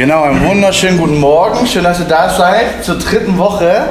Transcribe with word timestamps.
Genau, 0.00 0.22
einen 0.22 0.42
wunderschönen 0.46 0.96
guten 0.96 1.20
Morgen. 1.20 1.66
Schön, 1.66 1.84
dass 1.84 1.98
ihr 1.98 2.06
da 2.06 2.30
seid 2.30 2.82
zur 2.82 2.94
dritten 2.96 3.36
Woche. 3.36 3.84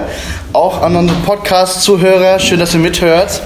Auch 0.54 0.82
an 0.82 0.96
unsere 0.96 1.20
Podcast-Zuhörer, 1.20 2.40
schön, 2.40 2.60
dass 2.60 2.74
ihr 2.74 2.80
mithört. 2.80 3.44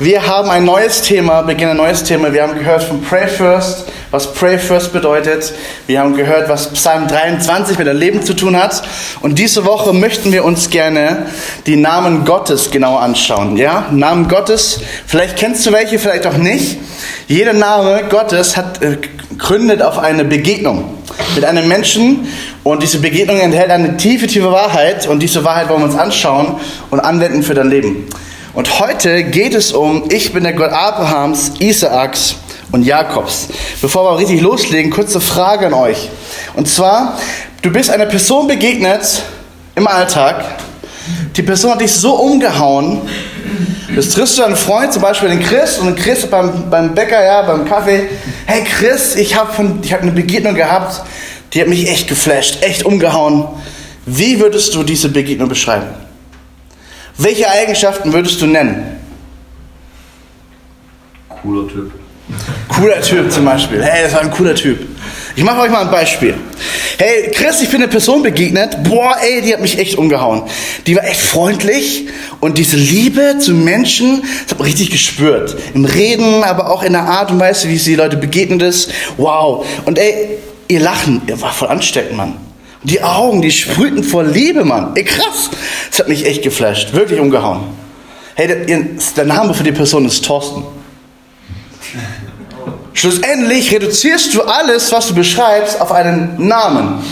Wir 0.00 0.26
haben 0.26 0.50
ein 0.50 0.64
neues 0.64 1.02
Thema, 1.02 1.42
beginnen 1.42 1.70
ein 1.70 1.76
neues 1.76 2.02
Thema. 2.02 2.32
Wir 2.32 2.42
haben 2.42 2.58
gehört 2.58 2.82
von 2.82 3.02
Pray 3.02 3.28
First, 3.28 3.84
was 4.10 4.32
Pray 4.34 4.58
First 4.58 4.92
bedeutet. 4.92 5.54
Wir 5.86 6.00
haben 6.00 6.16
gehört, 6.16 6.48
was 6.48 6.72
Psalm 6.72 7.06
23 7.06 7.78
mit 7.78 7.86
dem 7.86 7.96
Leben 7.96 8.20
zu 8.24 8.34
tun 8.34 8.60
hat. 8.60 8.82
Und 9.20 9.38
diese 9.38 9.64
Woche 9.64 9.92
möchten 9.92 10.32
wir 10.32 10.44
uns 10.44 10.70
gerne 10.70 11.26
die 11.66 11.76
Namen 11.76 12.24
Gottes 12.24 12.72
genau 12.72 12.96
anschauen. 12.96 13.56
Ja, 13.56 13.86
Namen 13.92 14.26
Gottes. 14.26 14.80
Vielleicht 15.06 15.36
kennst 15.36 15.64
du 15.66 15.70
welche, 15.70 16.00
vielleicht 16.00 16.26
auch 16.26 16.36
nicht. 16.36 16.78
Jeder 17.28 17.52
Name 17.52 18.02
Gottes 18.10 18.56
hat, 18.56 18.82
äh, 18.82 18.98
gründet 19.38 19.82
auf 19.82 20.00
eine 20.00 20.24
Begegnung 20.24 21.01
mit 21.34 21.44
einem 21.44 21.68
Menschen 21.68 22.26
und 22.62 22.82
diese 22.82 22.98
Begegnung 22.98 23.40
enthält 23.40 23.70
eine 23.70 23.96
tiefe, 23.96 24.26
tiefe 24.26 24.52
Wahrheit 24.52 25.06
und 25.06 25.20
diese 25.20 25.44
Wahrheit 25.44 25.68
wollen 25.68 25.80
wir 25.80 25.86
uns 25.86 25.96
anschauen 25.96 26.56
und 26.90 27.00
anwenden 27.00 27.42
für 27.42 27.54
dein 27.54 27.70
Leben. 27.70 28.08
Und 28.54 28.80
heute 28.80 29.24
geht 29.24 29.54
es 29.54 29.72
um, 29.72 30.04
ich 30.10 30.32
bin 30.32 30.44
der 30.44 30.52
Gott 30.52 30.72
Abrahams, 30.72 31.52
Isaaks 31.58 32.36
und 32.70 32.84
Jakobs. 32.84 33.48
Bevor 33.80 34.04
wir 34.04 34.18
richtig 34.18 34.40
loslegen, 34.40 34.90
kurze 34.90 35.20
Frage 35.20 35.66
an 35.66 35.74
euch. 35.74 36.10
Und 36.54 36.68
zwar, 36.68 37.18
du 37.62 37.70
bist 37.70 37.90
einer 37.90 38.06
Person 38.06 38.46
begegnet 38.46 39.22
im 39.74 39.86
Alltag, 39.86 40.44
die 41.36 41.42
Person 41.42 41.72
hat 41.72 41.80
dich 41.80 41.92
so 41.92 42.14
umgehauen, 42.14 43.00
Jetzt 43.94 44.14
triffst 44.14 44.38
du 44.38 44.42
einen 44.42 44.56
Freund, 44.56 44.90
zum 44.90 45.02
Beispiel 45.02 45.28
den 45.28 45.40
Chris, 45.40 45.78
und 45.78 45.96
Chris 45.96 46.26
beim, 46.26 46.70
beim 46.70 46.94
Bäcker, 46.94 47.22
ja, 47.22 47.42
beim 47.42 47.66
Kaffee. 47.66 48.08
Hey 48.46 48.64
Chris, 48.64 49.14
ich 49.16 49.36
habe 49.36 49.52
hab 49.56 50.02
eine 50.02 50.10
Begegnung 50.10 50.54
gehabt, 50.54 51.02
die 51.52 51.60
hat 51.60 51.68
mich 51.68 51.88
echt 51.88 52.08
geflasht, 52.08 52.62
echt 52.62 52.84
umgehauen. 52.84 53.46
Wie 54.04 54.40
würdest 54.40 54.74
du 54.74 54.82
diese 54.82 55.08
Begegnung 55.08 55.48
beschreiben? 55.48 55.86
Welche 57.18 57.48
Eigenschaften 57.48 58.12
würdest 58.12 58.40
du 58.40 58.46
nennen? 58.46 58.98
Cooler 61.28 61.68
Typ. 61.68 61.92
Cooler 62.68 63.00
Typ 63.00 63.30
zum 63.30 63.44
Beispiel. 63.44 63.82
Hey, 63.82 64.04
das 64.04 64.12
war 64.12 64.22
ein 64.22 64.30
cooler 64.30 64.54
Typ. 64.54 64.80
Ich 65.36 65.44
mache 65.44 65.60
euch 65.60 65.70
mal 65.70 65.82
ein 65.82 65.90
Beispiel. 65.90 66.34
Hey, 67.04 67.32
Chris, 67.32 67.60
ich 67.60 67.68
bin 67.68 67.82
eine 67.82 67.88
Person 67.88 68.22
begegnet. 68.22 68.84
Boah, 68.84 69.16
ey, 69.20 69.42
die 69.42 69.52
hat 69.52 69.60
mich 69.60 69.76
echt 69.76 69.98
umgehauen. 69.98 70.44
Die 70.86 70.94
war 70.94 71.02
echt 71.02 71.20
freundlich 71.20 72.06
und 72.38 72.58
diese 72.58 72.76
Liebe 72.76 73.38
zu 73.40 73.54
Menschen, 73.54 74.22
das 74.46 74.56
habe 74.56 74.62
ich 74.68 74.74
richtig 74.74 74.90
gespürt. 74.90 75.56
Im 75.74 75.84
Reden, 75.84 76.44
aber 76.44 76.70
auch 76.70 76.84
in 76.84 76.92
der 76.92 77.02
Art 77.02 77.32
und 77.32 77.40
Weise, 77.40 77.68
wie 77.68 77.76
sie 77.76 77.96
Leute 77.96 78.16
begegnet 78.16 78.62
ist. 78.62 78.92
Wow. 79.16 79.66
Und 79.84 79.98
ey, 79.98 80.38
ihr 80.68 80.78
Lachen, 80.78 81.22
ihr 81.26 81.40
war 81.40 81.52
voll 81.52 81.66
ansteckend, 81.66 82.16
Mann. 82.16 82.36
Die 82.84 83.02
Augen, 83.02 83.42
die 83.42 83.50
sprühten 83.50 84.04
vor 84.04 84.22
Liebe, 84.22 84.64
Mann. 84.64 84.92
Ey, 84.94 85.02
krass. 85.02 85.50
Das 85.90 85.98
hat 85.98 86.08
mich 86.08 86.24
echt 86.24 86.44
geflasht. 86.44 86.92
Wirklich 86.92 87.18
umgehauen. 87.18 87.64
Hey, 88.36 88.46
der, 88.46 88.78
der 89.16 89.24
Name 89.24 89.54
für 89.54 89.64
die 89.64 89.72
Person 89.72 90.06
ist 90.06 90.24
Thorsten. 90.24 90.62
Schlussendlich 92.94 93.72
reduzierst 93.72 94.34
du 94.34 94.42
alles, 94.42 94.92
was 94.92 95.08
du 95.08 95.14
beschreibst, 95.14 95.80
auf 95.80 95.92
einen 95.92 96.46
Namen. 96.46 97.02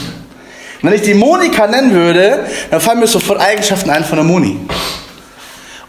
Wenn 0.83 0.93
ich 0.95 1.03
die 1.03 1.15
Monika 1.15 1.67
nennen 1.67 1.93
würde, 1.93 2.47
dann 2.71 2.81
fallen 2.81 3.01
mir 3.01 3.07
sofort 3.07 3.41
Eigenschaften 3.41 3.91
ein 3.91 4.05
von 4.05 4.17
der 4.17 4.25
Moni. 4.25 4.59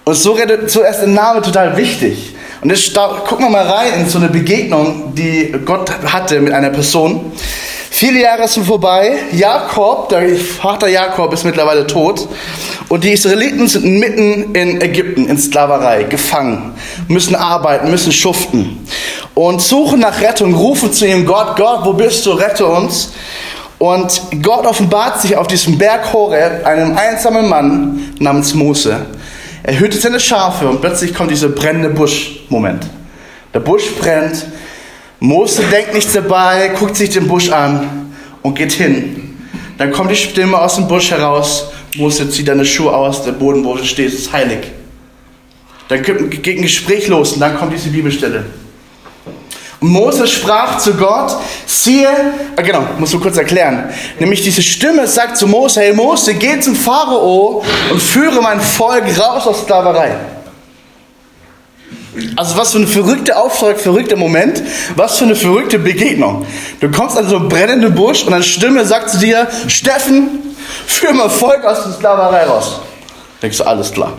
Und 0.04 0.16
so, 0.16 0.38
so 0.68 0.82
ist 0.82 1.00
der 1.00 1.08
Name 1.08 1.42
total 1.42 1.78
wichtig. 1.78 2.36
Und 2.62 2.70
jetzt 2.70 2.94
gucken 2.94 3.46
wir 3.46 3.50
mal 3.50 3.68
rein 3.68 4.02
in 4.02 4.10
so 4.10 4.18
eine 4.18 4.30
Begegnung, 4.30 5.14
die 5.16 5.54
Gott 5.66 5.92
hatte 6.06 6.40
mit 6.40 6.54
einer 6.54 6.70
Person. 6.70 7.32
Viele 7.94 8.22
Jahre 8.22 8.48
sind 8.48 8.66
vorbei. 8.66 9.20
Jakob, 9.34 10.08
der 10.08 10.36
Vater 10.38 10.88
Jakob 10.88 11.34
ist 11.34 11.44
mittlerweile 11.44 11.86
tot. 11.86 12.26
Und 12.88 13.04
die 13.04 13.12
Israeliten 13.12 13.68
sind 13.68 13.84
mitten 13.84 14.56
in 14.56 14.82
Ägypten, 14.82 15.28
in 15.28 15.38
Sklaverei, 15.38 16.04
gefangen, 16.04 16.74
müssen 17.10 17.36
arbeiten, 17.36 17.92
müssen 17.92 18.14
schuften 18.14 18.88
und 19.36 19.62
suchen 19.62 20.00
nach 20.00 20.22
Rettung, 20.22 20.56
rufen 20.56 20.94
zu 20.94 21.06
ihm, 21.06 21.26
Gott, 21.26 21.58
Gott, 21.58 21.82
wo 21.84 21.94
bist 21.94 22.26
du, 22.26 22.32
rette 22.32 22.66
uns. 22.66 23.12
Und 23.78 24.22
Gott 24.42 24.66
offenbart 24.66 25.22
sich 25.22 25.36
auf 25.36 25.48
diesem 25.48 25.78
Berg 25.78 26.14
Horeb 26.14 26.66
einem 26.66 26.98
einsamen 26.98 27.50
Mann 27.50 28.14
namens 28.20 28.54
Mose. 28.54 29.06
Er 29.64 29.80
hütet 29.80 30.02
seine 30.02 30.20
Schafe 30.20 30.68
und 30.68 30.80
plötzlich 30.80 31.14
kommt 31.14 31.30
dieser 31.30 31.50
brennende 31.50 31.90
Busch-Moment. 31.90 32.88
Der 33.54 33.60
Busch 33.60 33.94
brennt, 34.00 34.46
Mose 35.22 35.64
denkt 35.72 35.94
nichts 35.94 36.12
dabei, 36.12 36.72
guckt 36.78 36.98
sich 36.98 37.12
den 37.12 37.28
Busch 37.28 37.50
an 37.50 38.12
und 38.42 38.56
geht 38.56 38.74
hin. 38.74 39.38
Dann 39.78 39.92
kommt 39.92 40.12
die 40.12 40.16
Stimme 40.16 40.60
aus 40.60 40.76
dem 40.76 40.88
Busch 40.88 41.12
heraus 41.12 41.72
Mose 41.98 42.30
zieht 42.30 42.48
deine 42.48 42.66
Schuhe 42.66 42.94
aus, 42.94 43.24
der 43.24 43.34
Boden, 43.34 43.66
wo 43.66 43.76
du 43.76 43.84
stehst, 43.84 44.18
ist 44.18 44.32
heilig. 44.32 44.60
Dann 45.90 46.02
geht 46.02 46.58
ein 46.58 46.62
Gespräch 46.62 47.08
los 47.08 47.34
und 47.34 47.42
dann 47.42 47.58
kommt 47.58 47.74
diese 47.74 47.90
Bibelstelle. 47.90 48.46
Und 49.82 49.90
Mose 49.90 50.28
sprach 50.28 50.78
zu 50.78 50.94
Gott, 50.94 51.36
siehe, 51.66 52.08
ah 52.56 52.62
genau, 52.62 52.84
muss 52.98 53.12
du 53.12 53.20
kurz 53.20 53.36
erklären. 53.36 53.90
Nämlich 54.20 54.44
diese 54.44 54.62
Stimme 54.62 55.06
sagt 55.08 55.38
zu 55.38 55.48
Mose, 55.48 55.82
hey 55.82 55.94
Mose, 55.94 56.36
geh 56.36 56.60
zum 56.62 56.76
Pharao 56.76 57.64
und 57.92 58.02
führe 58.02 58.42
mein 58.42 58.62
Volk 58.62 59.04
raus 59.20 59.48
aus 59.48 59.64
Sklaverei. 59.64 60.16
Also 62.36 62.58
was 62.58 62.74
für 62.74 62.80
ein 62.80 62.88
verrückter 62.88 63.42
Auftrag, 63.42 63.80
verrückter 63.80 64.18
Moment, 64.18 64.62
was 64.96 65.18
für 65.18 65.24
eine 65.24 65.36
verrückte 65.36 65.80
Begegnung. 65.80 66.46
Du 66.82 66.92
kommst 66.92 67.18
an 67.18 67.28
so 67.28 67.38
einen 67.38 67.48
brennenden 67.48 67.96
Busch 67.96 68.24
und 68.24 68.34
eine 68.34 68.44
Stimme 68.44 68.86
sagt 68.86 69.12
zu 69.12 69.18
dir, 69.18 69.48
Steffen, 69.68 70.52
Führ 70.88 71.14
mal 71.14 71.30
Volk 71.30 71.66
aus 71.66 71.84
der 71.84 71.94
Sklaverei 71.94 72.44
raus. 72.44 72.82
Denkst 73.42 73.58
du, 73.58 73.64
alles 73.64 73.92
klar. 73.92 74.14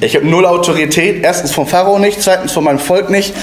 Ich 0.00 0.14
habe 0.14 0.26
null 0.26 0.44
Autorität. 0.46 1.22
Erstens 1.22 1.52
vom 1.52 1.66
Pharao 1.66 1.98
nicht, 1.98 2.22
zweitens 2.22 2.52
von 2.52 2.64
meinem 2.64 2.78
Volk 2.78 3.10
nicht. 3.10 3.34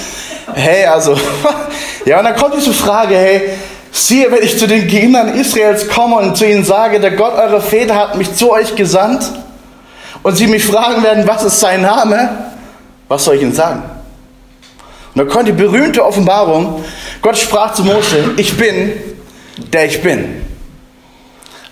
Hey, 0.54 0.86
also, 0.86 1.18
ja, 2.04 2.18
und 2.18 2.24
dann 2.24 2.36
kommt 2.36 2.54
diese 2.56 2.72
Frage, 2.72 3.16
hey, 3.16 3.50
siehe, 3.90 4.30
wenn 4.30 4.42
ich 4.42 4.58
zu 4.58 4.66
den 4.66 4.86
Kindern 4.86 5.34
Israels 5.34 5.88
komme 5.88 6.16
und 6.16 6.36
zu 6.36 6.46
ihnen 6.46 6.64
sage, 6.64 7.00
der 7.00 7.12
Gott 7.12 7.34
eurer 7.34 7.60
Väter 7.60 7.94
hat 7.94 8.16
mich 8.16 8.34
zu 8.34 8.50
euch 8.52 8.74
gesandt 8.76 9.24
und 10.22 10.36
sie 10.36 10.46
mich 10.46 10.64
fragen 10.64 11.02
werden, 11.02 11.26
was 11.26 11.42
ist 11.44 11.60
sein 11.60 11.82
Name, 11.82 12.51
was 13.12 13.24
soll 13.24 13.36
ich 13.36 13.42
ihnen 13.42 13.52
sagen? 13.52 13.82
Und 15.14 15.18
da 15.18 15.24
kommt 15.24 15.46
die 15.46 15.52
berühmte 15.52 16.04
Offenbarung, 16.04 16.82
Gott 17.20 17.36
sprach 17.36 17.74
zu 17.74 17.84
Mose, 17.84 18.30
ich 18.38 18.56
bin, 18.56 18.92
der 19.72 19.86
ich 19.86 20.02
bin. 20.02 20.42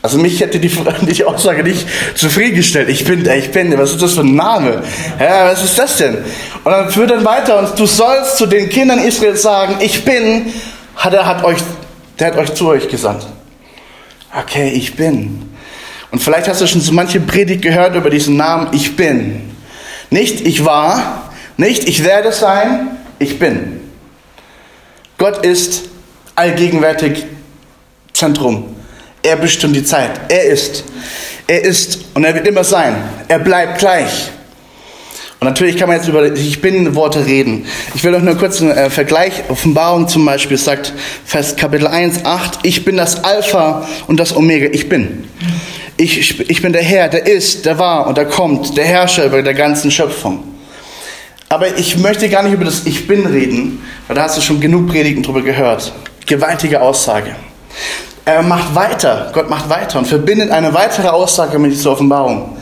Also 0.02 0.18
mich 0.18 0.40
hätte 0.40 0.58
die, 0.58 0.68
die 1.02 1.24
Aussage 1.24 1.62
nicht 1.62 1.86
zufriedengestellt. 2.14 2.88
Ich 2.88 3.04
bin 3.04 3.24
der, 3.24 3.36
ich 3.36 3.50
bin 3.50 3.70
der. 3.70 3.78
Was 3.78 3.90
ist 3.92 4.02
das 4.02 4.14
für 4.14 4.20
ein 4.20 4.34
Name? 4.34 4.82
Ja, 5.18 5.50
was 5.50 5.64
ist 5.64 5.78
das 5.78 5.96
denn? 5.96 6.16
Und 6.64 6.70
dann 6.70 6.90
führt 6.90 7.10
dann 7.10 7.24
weiter 7.24 7.58
und 7.58 7.78
du 7.78 7.86
sollst 7.86 8.36
zu 8.36 8.46
den 8.46 8.68
Kindern 8.68 8.98
Israels 8.98 9.42
sagen, 9.42 9.76
ich 9.80 10.04
bin, 10.04 10.52
hat 10.96 11.14
er 11.14 11.26
hat 11.26 11.44
euch, 11.44 11.58
der 12.18 12.28
hat 12.28 12.36
euch 12.38 12.54
zu 12.54 12.68
euch 12.68 12.88
gesandt. 12.88 13.26
Okay, 14.38 14.70
ich 14.74 14.94
bin. 14.94 15.50
Und 16.10 16.22
vielleicht 16.22 16.48
hast 16.48 16.60
du 16.60 16.66
schon 16.66 16.80
so 16.80 16.92
manche 16.92 17.20
Predigt 17.20 17.62
gehört 17.62 17.94
über 17.94 18.10
diesen 18.10 18.36
Namen, 18.36 18.68
ich 18.72 18.96
bin. 18.96 19.50
Nicht 20.10 20.46
ich 20.46 20.64
war, 20.64 21.29
nicht 21.60 21.88
ich 21.88 22.04
werde 22.04 22.32
sein, 22.32 22.98
ich 23.18 23.38
bin. 23.38 23.80
Gott 25.18 25.44
ist 25.44 25.84
allgegenwärtig 26.34 27.26
Zentrum 28.12 28.76
er 29.22 29.36
bestimmt 29.36 29.76
die 29.76 29.84
Zeit. 29.84 30.20
Er 30.28 30.44
ist. 30.44 30.84
Er 31.46 31.62
ist 31.62 32.00
und 32.14 32.24
er 32.24 32.34
wird 32.34 32.46
immer 32.46 32.64
sein. 32.64 32.96
Er 33.28 33.38
bleibt 33.38 33.78
gleich. 33.78 34.30
Und 35.40 35.46
natürlich 35.48 35.78
kann 35.78 35.88
man 35.88 35.96
jetzt 35.96 36.08
über 36.08 36.32
Ich 36.34 36.60
bin 36.60 36.94
Worte 36.94 37.24
reden. 37.24 37.66
Ich 37.94 38.04
will 38.04 38.14
euch 38.14 38.22
nur 38.22 38.36
kurz 38.36 38.60
einen 38.60 38.72
äh, 38.72 38.90
Vergleich. 38.90 39.32
Offenbarung 39.48 40.06
zum 40.06 40.24
Beispiel 40.26 40.58
sagt, 40.58 40.92
Vers 41.24 41.56
Kapitel 41.56 41.86
1, 41.86 42.26
8, 42.26 42.58
ich 42.62 42.84
bin 42.84 42.98
das 42.98 43.24
Alpha 43.24 43.88
und 44.06 44.20
das 44.20 44.36
Omega. 44.36 44.68
Ich 44.72 44.88
bin. 44.88 45.24
Ich, 45.96 46.40
ich 46.48 46.62
bin 46.62 46.72
der 46.72 46.82
Herr, 46.82 47.08
der 47.08 47.26
ist, 47.26 47.64
der 47.64 47.78
war 47.78 48.06
und 48.06 48.18
der 48.18 48.26
kommt, 48.26 48.76
der 48.76 48.84
Herrscher 48.84 49.26
über 49.26 49.42
der 49.42 49.54
ganzen 49.54 49.90
Schöpfung. 49.90 50.44
Aber 51.52 51.76
ich 51.76 51.98
möchte 51.98 52.28
gar 52.28 52.44
nicht 52.44 52.52
über 52.52 52.64
das 52.64 52.86
Ich 52.86 53.08
bin 53.08 53.26
reden, 53.26 53.82
weil 54.06 54.14
da 54.14 54.22
hast 54.22 54.36
du 54.36 54.40
schon 54.40 54.60
genug 54.60 54.86
Predigten 54.86 55.24
drüber 55.24 55.42
gehört. 55.42 55.92
Gewaltige 56.24 56.80
Aussage. 56.80 57.34
Er 58.24 58.44
macht 58.44 58.72
weiter, 58.76 59.32
Gott 59.34 59.50
macht 59.50 59.68
weiter 59.68 59.98
und 59.98 60.06
verbindet 60.06 60.52
eine 60.52 60.72
weitere 60.72 61.08
Aussage 61.08 61.58
mit 61.58 61.72
dieser 61.72 61.90
Offenbarung. 61.90 62.56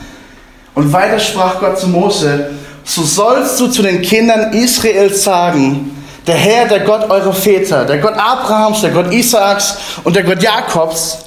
Und 0.73 0.91
weiter 0.91 1.19
sprach 1.19 1.59
Gott 1.59 1.77
zu 1.77 1.87
Mose, 1.87 2.49
so 2.83 3.03
sollst 3.03 3.59
du 3.59 3.67
zu 3.67 3.83
den 3.83 4.01
Kindern 4.01 4.53
Israels 4.53 5.23
sagen, 5.23 5.95
der 6.25 6.35
Herr, 6.35 6.67
der 6.67 6.79
Gott 6.79 7.11
eurer 7.11 7.33
Väter, 7.33 7.85
der 7.85 7.99
Gott 7.99 8.15
Abrahams, 8.15 8.81
der 8.81 8.89
Gott 8.89 9.13
Isaaks 9.13 9.77
und 10.03 10.15
der 10.15 10.23
Gott 10.23 10.41
Jakobs 10.41 11.19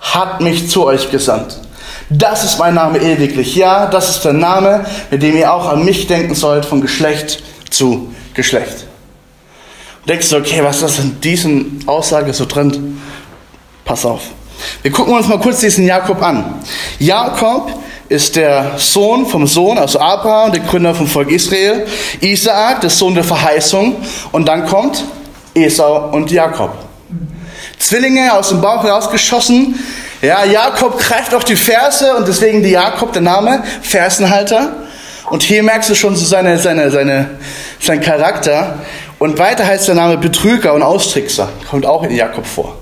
hat 0.00 0.40
mich 0.40 0.70
zu 0.70 0.86
euch 0.86 1.10
gesandt. 1.10 1.60
Das 2.18 2.44
ist 2.44 2.58
mein 2.58 2.74
Name 2.74 2.98
ewiglich. 2.98 3.56
Ja, 3.56 3.86
das 3.86 4.10
ist 4.10 4.24
der 4.24 4.32
Name, 4.32 4.84
mit 5.10 5.22
dem 5.22 5.36
ihr 5.36 5.52
auch 5.52 5.68
an 5.68 5.84
mich 5.84 6.06
denken 6.06 6.34
sollt, 6.34 6.64
von 6.64 6.80
Geschlecht 6.80 7.42
zu 7.70 8.12
Geschlecht. 8.34 8.86
Und 10.00 10.10
denkst 10.10 10.28
du, 10.30 10.36
okay, 10.36 10.62
was 10.62 10.76
ist 10.76 10.82
das 10.82 10.98
in 10.98 11.20
diesen 11.20 11.84
Aussage 11.86 12.32
so 12.34 12.44
drin? 12.44 13.00
Pass 13.84 14.04
auf. 14.04 14.22
Wir 14.82 14.90
gucken 14.90 15.14
uns 15.14 15.28
mal 15.28 15.38
kurz 15.40 15.60
diesen 15.60 15.86
Jakob 15.86 16.22
an. 16.22 16.62
Jakob 16.98 17.70
ist 18.08 18.36
der 18.36 18.72
Sohn 18.76 19.26
vom 19.26 19.46
Sohn, 19.46 19.78
also 19.78 19.98
Abraham, 19.98 20.52
der 20.52 20.60
Gründer 20.60 20.94
vom 20.94 21.06
Volk 21.06 21.30
Israel. 21.30 21.86
Isaak, 22.20 22.82
der 22.82 22.90
Sohn 22.90 23.14
der 23.14 23.24
Verheißung. 23.24 23.96
Und 24.32 24.46
dann 24.46 24.66
kommt 24.66 25.02
Esau 25.54 26.10
und 26.10 26.30
Jakob. 26.30 26.72
Zwillinge 27.78 28.32
aus 28.34 28.50
dem 28.50 28.60
Bauch 28.60 28.82
herausgeschossen. 28.84 29.78
Ja, 30.22 30.44
Jakob 30.44 30.98
greift 30.98 31.34
auf 31.34 31.44
die 31.44 31.56
Ferse 31.56 32.14
und 32.14 32.28
deswegen 32.28 32.62
die 32.62 32.70
Jakob, 32.70 33.12
der 33.12 33.22
Name, 33.22 33.64
Fersenhalter. 33.82 34.72
Und 35.28 35.42
hier 35.42 35.64
merkst 35.64 35.90
du 35.90 35.96
schon 35.96 36.14
so 36.14 36.24
seine, 36.24 36.58
seine, 36.58 36.92
seine, 36.92 37.30
sein 37.80 38.00
Charakter. 38.00 38.78
Und 39.18 39.40
weiter 39.40 39.66
heißt 39.66 39.88
der 39.88 39.96
Name 39.96 40.18
Betrüger 40.18 40.74
und 40.74 40.82
Austrickser. 40.82 41.48
Kommt 41.68 41.86
auch 41.86 42.04
in 42.04 42.14
Jakob 42.14 42.46
vor. 42.46 42.78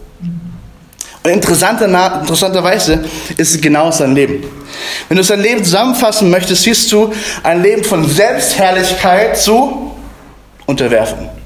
Und 1.22 1.30
interessanter, 1.30 1.86
interessanterweise 2.20 3.04
ist 3.38 3.54
es 3.54 3.60
genau 3.60 3.90
sein 3.90 4.14
Leben. 4.14 4.44
Wenn 5.08 5.16
du 5.16 5.24
sein 5.24 5.40
Leben 5.40 5.64
zusammenfassen 5.64 6.28
möchtest, 6.28 6.64
siehst 6.64 6.92
du 6.92 7.10
ein 7.42 7.62
Leben 7.62 7.84
von 7.84 8.06
Selbstherrlichkeit 8.06 9.38
zu 9.38 9.96
unterwerfen. 10.66 11.39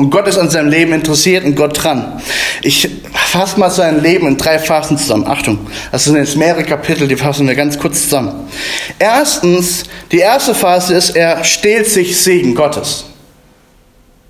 Und 0.00 0.08
Gott 0.08 0.26
ist 0.26 0.38
an 0.38 0.48
seinem 0.48 0.70
Leben 0.70 0.94
interessiert 0.94 1.44
und 1.44 1.56
Gott 1.56 1.84
dran. 1.84 2.22
Ich 2.62 2.88
fasse 3.12 3.60
mal 3.60 3.68
sein 3.68 4.02
Leben 4.02 4.26
in 4.28 4.38
drei 4.38 4.58
Phasen 4.58 4.96
zusammen. 4.96 5.26
Achtung, 5.26 5.58
das 5.92 6.04
sind 6.04 6.16
jetzt 6.16 6.38
mehrere 6.38 6.64
Kapitel, 6.64 7.06
die 7.06 7.16
fassen 7.16 7.46
wir 7.46 7.54
ganz 7.54 7.78
kurz 7.78 8.04
zusammen. 8.04 8.48
Erstens, 8.98 9.82
die 10.10 10.20
erste 10.20 10.54
Phase 10.54 10.94
ist, 10.94 11.10
er 11.10 11.44
stehlt 11.44 11.86
sich 11.86 12.18
Segen 12.18 12.54
Gottes. 12.54 13.04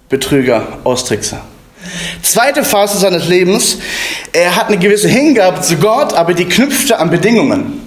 Betrüger, 0.09 0.81
Austrickser. 0.83 1.41
Zweite 2.21 2.65
Phase 2.65 2.99
seines 2.99 3.29
Lebens, 3.29 3.79
er 4.33 4.57
hat 4.57 4.67
eine 4.67 4.77
gewisse 4.79 5.07
Hingabe 5.07 5.61
zu 5.61 5.77
Gott, 5.77 6.15
aber 6.15 6.35
die 6.35 6.47
knüpfte 6.47 6.99
an 6.99 7.11
Bedingungen. 7.11 7.81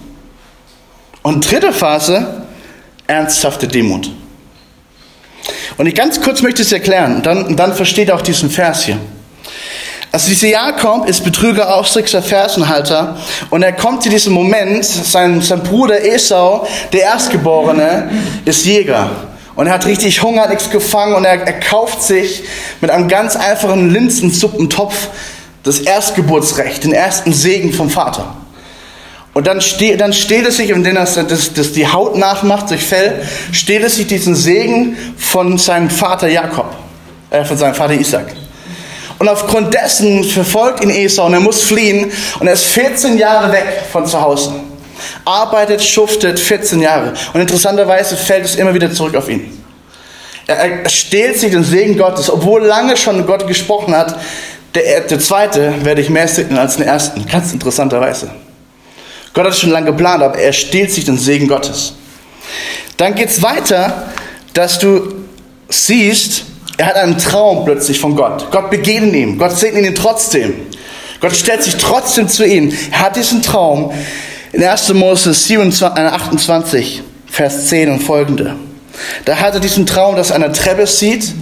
Und 1.22 1.52
dritte 1.52 1.74
Phase, 1.74 2.46
ernsthafte 3.08 3.68
Demut. 3.68 4.10
Und 5.78 5.88
ich 5.88 5.96
ganz 5.96 6.22
kurz 6.22 6.42
möchte 6.42 6.62
es 6.62 6.72
erklären, 6.72 7.22
dann, 7.24 7.56
dann 7.56 7.74
versteht 7.74 8.12
auch 8.12 8.22
diesen 8.22 8.50
Vers 8.50 8.84
hier. 8.84 8.98
Also 10.12 10.30
dieser 10.30 10.50
Jakob 10.50 11.10
ist 11.10 11.24
Betrüger, 11.24 11.76
Aufstrickser, 11.76 12.22
Fersenhalter 12.22 13.18
und 13.50 13.64
er 13.64 13.74
kommt 13.74 14.04
zu 14.04 14.10
diesem 14.10 14.34
Moment, 14.34 14.86
sein, 14.86 15.42
sein 15.42 15.64
Bruder 15.64 16.06
Esau, 16.06 16.68
der 16.92 17.02
Erstgeborene, 17.02 18.12
ist 18.46 18.64
Jäger. 18.64 19.10
Und 19.56 19.66
er 19.66 19.74
hat 19.74 19.88
richtig 19.88 20.22
Hunger, 20.22 20.44
hat 20.44 20.50
nichts 20.52 20.70
gefangen 20.70 21.16
und 21.16 21.26
er, 21.26 21.42
er 21.42 21.60
kauft 21.60 22.04
sich 22.04 22.44
mit 22.80 22.92
einem 22.92 23.08
ganz 23.08 23.36
einfachen 23.36 23.90
Linsensuppentopf 23.90 25.08
das 25.64 25.80
Erstgeburtsrecht, 25.80 26.84
den 26.84 26.94
ersten 26.94 27.34
Segen 27.34 27.74
vom 27.74 27.90
Vater. 27.90 28.36
Und 29.34 29.48
dann, 29.48 29.62
ste 29.62 29.98
dann 29.98 30.14
steht 30.14 30.46
es 30.46 30.58
sich, 30.58 30.70
indem 30.70 30.96
das, 30.96 31.16
das, 31.16 31.54
das 31.54 31.72
die 31.74 31.88
Haut 31.88 32.16
nachmacht 32.16 32.70
durch 32.70 32.84
Fell, 32.84 33.26
steht 33.52 33.84
es 33.84 33.96
sich 33.96 34.08
diesen 34.08 34.36
Segen 34.36 34.96
von 35.18 35.58
seinem 35.58 35.90
Vater 35.90 36.28
Jakob, 36.28 36.68
äh, 37.32 37.44
von 37.44 37.58
seinem 37.58 37.74
Vater 37.74 37.94
Isaac. 37.94 38.28
Und 39.18 39.28
aufgrund 39.28 39.74
dessen 39.74 40.24
verfolgt 40.24 40.84
ihn 40.84 40.90
Esau 40.90 41.26
und 41.26 41.34
er 41.34 41.40
muss 41.40 41.64
fliehen 41.64 42.12
und 42.40 42.48
er 42.48 42.54
ist 42.54 42.66
14 42.66 43.18
Jahre 43.18 43.52
weg 43.52 43.84
von 43.92 44.06
zu 44.06 44.22
Hause. 44.22 44.54
Arbeitet, 45.26 45.84
schuftet 45.84 46.40
14 46.40 46.82
Jahre. 46.82 47.14
Und 47.34 47.42
interessanterweise 47.42 48.16
fällt 48.16 48.46
es 48.46 48.56
immer 48.56 48.74
wieder 48.74 48.92
zurück 48.92 49.16
auf 49.16 49.30
ihn. 49.30 49.64
Er, 50.46 50.58
er 50.58 50.90
stehlt 50.90 51.40
sich 51.40 51.52
den 51.52 51.64
Segen 51.64 51.98
Gottes, 51.98 52.30
obwohl 52.30 52.64
lange 52.64 52.98
schon 52.98 53.26
Gott 53.26 53.48
gesprochen 53.48 53.96
hat, 53.96 54.16
der, 54.76 55.02
der 55.02 55.20
zweite 55.20 55.74
werde 55.84 56.02
ich 56.02 56.10
mehr 56.10 56.28
segnen 56.28 56.58
als 56.58 56.78
den 56.78 56.86
ersten. 56.86 57.26
Ganz 57.26 57.54
interessanterweise. 57.54 58.30
Gott 59.34 59.46
hat 59.46 59.54
es 59.54 59.60
schon 59.60 59.72
lange 59.72 59.88
geplant, 59.88 60.24
aber 60.24 60.38
er 60.38 60.54
stiehlt 60.54 60.92
sich 60.92 61.06
den 61.06 61.18
Segen 61.18 61.48
Gottes. 61.48 61.94
Dann 62.98 63.16
geht 63.16 63.30
es 63.30 63.42
weiter, 63.42 64.12
dass 64.54 64.80
du 64.80 65.14
siehst, 65.70 66.46
er 66.78 66.88
hat 66.88 66.96
einen 66.96 67.18
Traum 67.18 67.66
plötzlich 67.66 68.00
von 68.00 68.16
Gott. 68.16 68.52
Gott 68.52 68.70
begegnet 68.70 69.16
ihm. 69.16 69.38
Gott 69.38 69.58
segnet 69.58 69.86
ihn 69.86 69.96
trotzdem. 69.96 70.54
Gott 71.20 71.36
stellt 71.36 71.64
sich 71.64 71.78
trotzdem 71.78 72.28
zu 72.28 72.46
ihm. 72.46 72.76
Er 72.92 73.00
hat 73.02 73.16
diesen 73.16 73.42
Traum 73.42 73.92
in 74.52 74.64
1. 74.64 74.94
Mose 74.94 75.34
27, 75.34 76.04
28, 76.04 77.04
Vers 77.26 77.68
10 77.68 77.90
und 77.90 78.00
folgende. 78.02 78.56
Da 79.26 79.38
hat 79.38 79.56
er 79.56 79.60
diesen 79.60 79.86
Traum, 79.88 80.16
dass 80.16 80.30
er 80.30 80.36
eine 80.36 80.52
Treppe 80.52 80.86
sieht 80.86 81.34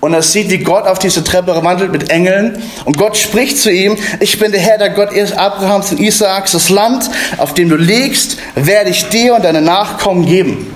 und 0.00 0.14
er 0.14 0.22
sieht, 0.22 0.50
wie 0.50 0.58
Gott 0.58 0.86
auf 0.86 0.98
diese 0.98 1.24
Treppe 1.24 1.60
wandelt 1.64 1.90
mit 1.90 2.10
Engeln. 2.10 2.62
Und 2.84 2.96
Gott 2.96 3.16
spricht 3.16 3.58
zu 3.58 3.70
ihm, 3.70 3.96
ich 4.20 4.38
bin 4.38 4.52
der 4.52 4.60
Herr, 4.60 4.78
der 4.78 4.90
Gott 4.90 5.10
Abrahams 5.36 5.90
und 5.90 6.00
Isaaks. 6.00 6.52
Das 6.52 6.68
Land, 6.68 7.10
auf 7.36 7.54
dem 7.54 7.68
du 7.68 7.76
liegst, 7.76 8.38
werde 8.54 8.90
ich 8.90 9.08
dir 9.08 9.34
und 9.34 9.44
deine 9.44 9.60
Nachkommen 9.60 10.24
geben. 10.24 10.72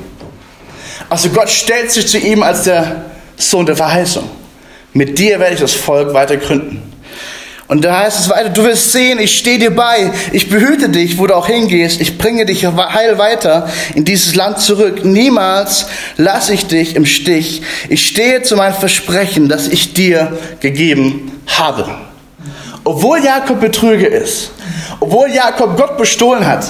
Also 1.08 1.28
Gott 1.28 1.50
stellt 1.50 1.92
sich 1.92 2.08
zu 2.08 2.18
ihm 2.18 2.42
als 2.42 2.64
der 2.64 3.04
Sohn 3.36 3.66
der 3.66 3.76
Verheißung. 3.76 4.28
Mit 4.92 5.18
dir 5.18 5.38
werde 5.38 5.54
ich 5.54 5.60
das 5.60 5.72
Volk 5.72 6.12
weiter 6.14 6.36
gründen. 6.36 6.91
Und 7.72 7.86
da 7.86 8.00
heißt 8.00 8.20
es 8.20 8.28
weiter, 8.28 8.50
du 8.50 8.64
wirst 8.64 8.92
sehen, 8.92 9.18
ich 9.18 9.38
stehe 9.38 9.58
dir 9.58 9.74
bei, 9.74 10.12
ich 10.32 10.50
behüte 10.50 10.90
dich, 10.90 11.16
wo 11.16 11.26
du 11.26 11.34
auch 11.34 11.46
hingehst, 11.46 12.02
ich 12.02 12.18
bringe 12.18 12.44
dich 12.44 12.66
heil 12.66 13.16
weiter 13.16 13.66
in 13.94 14.04
dieses 14.04 14.34
Land 14.34 14.60
zurück. 14.60 15.06
Niemals 15.06 15.86
lasse 16.18 16.52
ich 16.52 16.66
dich 16.66 16.96
im 16.96 17.06
Stich. 17.06 17.62
Ich 17.88 18.06
stehe 18.06 18.42
zu 18.42 18.56
meinem 18.56 18.74
Versprechen, 18.74 19.48
das 19.48 19.68
ich 19.68 19.94
dir 19.94 20.38
gegeben 20.60 21.40
habe. 21.46 21.86
Obwohl 22.84 23.24
Jakob 23.24 23.58
Betrüger 23.60 24.08
ist, 24.08 24.50
obwohl 25.00 25.30
Jakob 25.30 25.74
Gott 25.78 25.96
bestohlen 25.96 26.46
hat, 26.46 26.66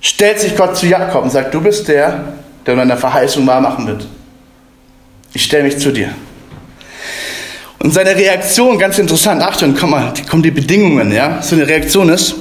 stellt 0.00 0.38
sich 0.38 0.56
Gott 0.56 0.76
zu 0.76 0.86
Jakob 0.86 1.24
und 1.24 1.30
sagt, 1.30 1.52
du 1.52 1.60
bist 1.60 1.88
der, 1.88 2.26
der 2.64 2.76
deine 2.76 2.96
Verheißung 2.96 3.44
wahr 3.48 3.60
machen 3.60 3.88
wird. 3.88 4.06
Ich 5.34 5.42
stelle 5.42 5.64
mich 5.64 5.78
zu 5.80 5.90
dir. 5.90 6.10
Und 7.82 7.92
seine 7.92 8.14
Reaktion, 8.14 8.78
ganz 8.78 8.98
interessant, 9.00 9.42
Achtung, 9.42 9.74
komm 9.78 9.90
mal, 9.90 10.14
kommen 10.30 10.44
die 10.44 10.52
Bedingungen, 10.52 11.10
ja. 11.10 11.42
Seine 11.42 11.66
Reaktion 11.66 12.10
ist, 12.10 12.36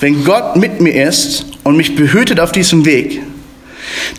wenn 0.00 0.24
Gott 0.24 0.56
mit 0.56 0.82
mir 0.82 1.08
ist 1.08 1.46
und 1.62 1.78
mich 1.78 1.96
behütet 1.96 2.38
auf 2.38 2.52
diesem 2.52 2.84
Weg, 2.84 3.22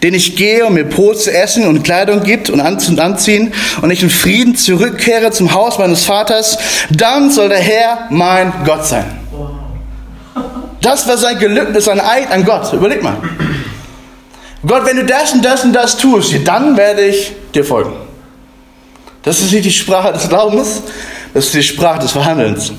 den 0.01 0.15
ich 0.15 0.35
gehe 0.35 0.65
und 0.65 0.73
mir 0.73 0.83
Brot 0.83 1.21
zu 1.21 1.31
essen 1.31 1.67
und 1.67 1.83
Kleidung 1.83 2.23
gibt 2.23 2.49
und 2.49 2.61
anziehen 2.61 3.53
und 3.83 3.91
ich 3.91 4.01
in 4.01 4.09
Frieden 4.09 4.55
zurückkehre 4.55 5.29
zum 5.29 5.53
Haus 5.53 5.77
meines 5.77 6.03
Vaters, 6.03 6.57
dann 6.89 7.29
soll 7.29 7.49
der 7.49 7.59
Herr 7.59 8.07
mein 8.09 8.51
Gott 8.65 8.87
sein. 8.87 9.05
Das 10.81 11.07
war 11.07 11.19
sein 11.19 11.37
Gelübnis, 11.37 11.85
sein 11.85 11.99
Eid 11.99 12.31
an 12.31 12.43
Gott. 12.43 12.73
Überleg 12.73 13.03
mal. 13.03 13.17
Gott, 14.65 14.83
wenn 14.87 14.97
du 14.97 15.05
das 15.05 15.31
und 15.31 15.45
das 15.45 15.63
und 15.63 15.73
das 15.73 15.95
tust, 15.95 16.33
dann 16.43 16.75
werde 16.75 17.03
ich 17.03 17.33
dir 17.53 17.63
folgen. 17.63 18.04
Das 19.25 19.41
ist 19.41 19.51
nicht 19.51 19.65
die 19.65 19.71
Sprache 19.71 20.13
des 20.13 20.29
Glaubens, 20.29 20.83
das 21.33 21.47
ist 21.47 21.53
die 21.55 21.63
Sprache 21.63 21.99
des 21.99 22.11
Verhandelns. 22.11 22.71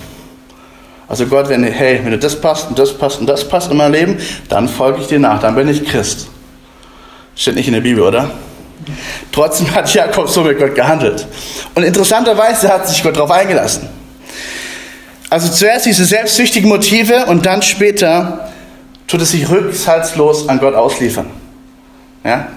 Also 1.09 1.27
Gott, 1.27 1.49
wenn, 1.49 1.65
hey, 1.65 2.01
wenn 2.03 2.13
du 2.13 2.19
das 2.19 2.41
passt 2.41 2.69
und 2.69 2.79
das 2.79 2.97
passt 2.97 3.21
und 3.21 3.27
das 3.27 3.47
passt 3.47 3.71
in 3.71 3.77
meinem 3.77 3.93
Leben, 3.93 4.19
dann 4.49 4.69
folge 4.69 5.01
ich 5.01 5.09
dir 5.09 5.19
nach, 5.19 5.41
dann 5.41 5.55
bin 5.55 5.69
ich 5.69 5.85
Christ. 5.85 6.29
Steht 7.35 7.55
nicht 7.55 7.67
in 7.67 7.75
der 7.75 7.81
Bibel, 7.81 8.03
oder? 8.03 8.31
Trotzdem 9.33 9.73
hat 9.75 9.93
Jakob 9.93 10.29
so 10.29 10.43
mit 10.43 10.59
Gott 10.59 10.75
gehandelt. 10.75 11.27
Und 11.75 11.83
interessanterweise 11.83 12.69
hat 12.69 12.89
sich 12.89 13.03
Gott 13.03 13.17
darauf 13.17 13.31
eingelassen. 13.31 13.89
Also 15.29 15.49
zuerst 15.49 15.87
diese 15.87 16.05
selbstsüchtigen 16.05 16.69
Motive 16.69 17.27
und 17.27 17.45
dann 17.47 17.63
später 17.63 18.51
tut 19.07 19.21
es 19.21 19.33
sich 19.33 19.49
rückhaltslos 19.49 20.49
an 20.49 20.61
Gott 20.61 20.75
ausliefern. 20.75 21.27
Ja? 22.25 22.49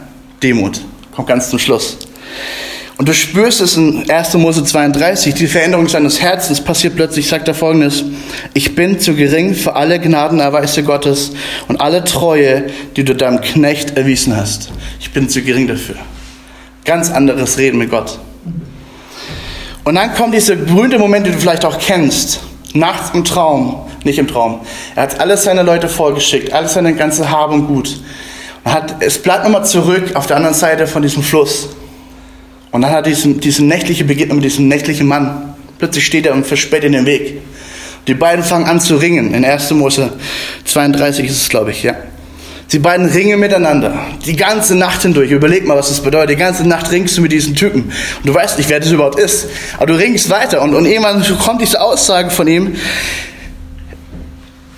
Demut. 0.42 0.82
Kommt 1.16 1.28
ganz 1.28 1.50
zum 1.50 1.60
Schluss. 1.60 1.98
Und 3.00 3.08
du 3.08 3.14
spürst 3.14 3.62
es 3.62 3.78
in 3.78 4.10
1. 4.10 4.34
Mose 4.34 4.62
32, 4.62 5.34
die 5.34 5.48
Veränderung 5.48 5.88
seines 5.88 6.20
Herzens 6.20 6.60
passiert 6.60 6.98
plötzlich, 6.98 7.30
sagt 7.30 7.48
er 7.48 7.54
folgendes, 7.54 8.04
ich 8.54 8.76
bin 8.76 9.00
zu 9.00 9.16
gering 9.16 9.54
für 9.54 9.78
alle 9.78 10.02
Gnadenerweise 10.02 10.84
Gottes 10.84 11.32
und 11.70 11.80
alle 11.80 12.04
Treue, 12.04 12.66
die 12.98 13.06
du 13.06 13.16
deinem 13.16 13.40
Knecht 13.40 13.96
erwiesen 13.96 14.36
hast. 14.36 14.74
Ich 15.00 15.14
bin 15.14 15.30
zu 15.30 15.42
gering 15.42 15.66
dafür. 15.66 15.96
Ganz 16.84 17.10
anderes 17.10 17.58
Reden 17.58 17.78
mit 17.78 17.90
Gott. 17.90 18.20
Und 19.86 19.96
dann 19.96 20.14
kommt 20.14 20.34
dieser 20.34 20.58
berühmte 20.58 21.00
Moment, 21.00 21.26
den 21.26 21.32
du 21.32 21.40
vielleicht 21.40 21.64
auch 21.64 21.80
kennst, 21.80 22.42
nachts 22.74 23.12
im 23.14 23.24
Traum, 23.24 23.88
nicht 24.04 24.20
im 24.20 24.28
Traum. 24.28 24.60
Er 24.98 25.04
hat 25.04 25.22
alles 25.22 25.46
seine 25.46 25.64
Leute 25.64 25.88
vorgeschickt, 25.88 26.52
alles 26.52 26.74
seine 26.74 26.94
ganze 26.96 27.30
Habe 27.30 27.54
und 27.54 27.68
Gut. 27.68 27.98
Und 28.66 28.74
hat, 28.74 28.98
es 29.00 29.22
bleibt 29.22 29.46
nochmal 29.46 29.64
zurück 29.64 30.18
auf 30.18 30.28
der 30.28 30.36
anderen 30.36 30.56
Seite 30.56 30.86
von 30.86 31.02
diesem 31.02 31.24
Fluss. 31.24 31.70
Und 32.72 32.82
dann 32.82 32.92
hat 32.92 33.06
er 33.06 33.12
diesen, 33.12 33.40
diese 33.40 33.64
nächtliche 33.64 34.04
Begegnung 34.04 34.38
mit 34.38 34.46
diesem 34.46 34.68
nächtlichen 34.68 35.08
Mann. 35.08 35.56
Plötzlich 35.78 36.06
steht 36.06 36.26
er 36.26 36.34
und 36.34 36.46
versperrt 36.46 36.84
ihn 36.84 36.92
den 36.92 37.06
Weg. 37.06 37.42
Die 38.08 38.14
beiden 38.14 38.44
fangen 38.44 38.66
an 38.66 38.80
zu 38.80 38.98
ringen. 38.98 39.34
In 39.34 39.46
1. 39.46 39.72
Mose 39.72 40.12
32 40.66 41.26
ist 41.26 41.42
es, 41.42 41.50
glaube 41.50 41.72
ich, 41.72 41.84
ja. 41.84 41.96
Sie 42.68 42.78
beiden 42.78 43.08
ringen 43.08 43.40
miteinander. 43.40 44.06
Die 44.28 44.36
ganze 44.36 44.76
Nacht 44.76 45.02
hindurch. 45.02 45.32
Überleg 45.32 45.66
mal, 45.66 45.76
was 45.76 45.90
das 45.90 46.02
bedeutet. 46.02 46.32
Die 46.32 46.36
ganze 46.36 46.68
Nacht 46.68 46.92
ringst 46.92 47.18
du 47.18 47.22
mit 47.22 47.32
diesem 47.32 47.56
Typen. 47.56 47.84
Und 47.84 48.26
du 48.26 48.34
weißt 48.34 48.60
nicht, 48.60 48.70
wer 48.70 48.80
das 48.80 48.92
überhaupt 48.92 49.18
ist. 49.18 49.48
Aber 49.78 49.88
du 49.88 49.96
ringst 49.96 50.30
weiter. 50.30 50.62
Und, 50.62 50.76
und 50.76 50.86
irgendwann 50.86 51.26
kommt 51.40 51.62
diese 51.62 51.82
Aussage 51.82 52.30
von 52.30 52.48
ihm. 52.48 52.76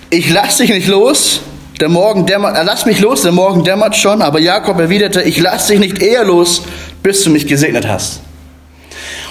Ich 0.08 0.30
lass 0.30 0.56
dich 0.56 0.70
nicht 0.70 0.88
los. 0.88 1.40
Der 1.82 1.88
Morgen 1.88 2.26
dämmert, 2.26 2.56
äh, 2.56 2.62
lass 2.62 2.86
mich 2.86 3.00
los, 3.00 3.22
der 3.22 3.32
Morgen 3.32 3.64
dämmert 3.64 3.96
schon. 3.96 4.22
Aber 4.22 4.38
Jakob 4.38 4.78
erwiderte, 4.78 5.20
ich 5.22 5.40
lass 5.40 5.66
dich 5.66 5.80
nicht 5.80 6.00
eher 6.00 6.22
los, 6.22 6.62
bis 7.02 7.24
du 7.24 7.30
mich 7.30 7.48
gesegnet 7.48 7.88
hast. 7.88 8.20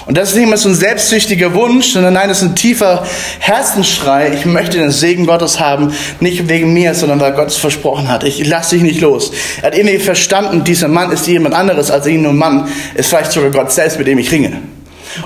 Und 0.06 0.18
das 0.18 0.32
ist 0.32 0.36
nicht 0.36 0.50
mehr 0.50 0.58
so 0.58 0.68
ein 0.68 0.76
selbstsüchtiger 0.76 1.54
Wunsch, 1.54 1.94
sondern 1.94 2.16
nein, 2.16 2.28
das 2.28 2.40
ist 2.40 2.50
ein 2.50 2.56
tiefer 2.58 3.06
Herzensschrei. 3.40 4.34
Ich 4.34 4.44
möchte 4.44 4.80
den 4.80 4.92
Segen 4.92 5.28
Gottes 5.28 5.62
haben, 5.62 5.94
nicht 6.20 6.50
wegen 6.50 6.74
mir, 6.74 6.94
sondern 6.94 7.22
weil 7.22 7.32
Gott 7.32 7.48
es 7.48 7.56
versprochen 7.56 8.10
hat. 8.10 8.26
Ich 8.26 8.46
lasse 8.46 8.76
dich 8.76 8.84
nicht 8.84 9.00
los. 9.00 9.32
Er 9.62 9.68
hat 9.68 9.78
irgendwie 9.78 10.00
verstanden, 10.00 10.66
dieser 10.66 10.90
Mann 10.90 11.10
ist 11.14 11.28
jemand 11.28 11.56
anderes 11.56 11.90
als 11.90 12.06
ihn 12.06 12.22
nur 12.22 12.34
Mann, 12.34 12.68
ist 12.96 13.08
vielleicht 13.08 13.32
sogar 13.32 13.52
Gott 13.52 13.72
selbst, 13.72 13.98
mit 13.98 14.08
dem 14.08 14.18
ich 14.18 14.30
ringe. 14.30 14.62